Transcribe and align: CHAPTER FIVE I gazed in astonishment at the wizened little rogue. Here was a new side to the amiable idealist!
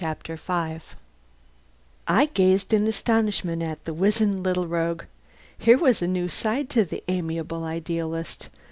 CHAPTER 0.01 0.35
FIVE 0.35 0.95
I 2.07 2.25
gazed 2.25 2.73
in 2.73 2.87
astonishment 2.87 3.61
at 3.61 3.85
the 3.85 3.93
wizened 3.93 4.41
little 4.41 4.65
rogue. 4.65 5.03
Here 5.55 5.77
was 5.77 6.01
a 6.01 6.07
new 6.07 6.27
side 6.27 6.71
to 6.71 6.83
the 6.83 7.03
amiable 7.07 7.63
idealist! 7.63 8.49